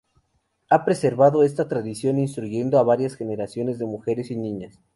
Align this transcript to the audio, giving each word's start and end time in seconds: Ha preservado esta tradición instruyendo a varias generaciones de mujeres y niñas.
Ha 0.71 0.83
preservado 0.83 1.43
esta 1.43 1.67
tradición 1.67 2.17
instruyendo 2.17 2.79
a 2.79 2.83
varias 2.83 3.13
generaciones 3.15 3.77
de 3.77 3.85
mujeres 3.85 4.31
y 4.31 4.35
niñas. 4.35 4.81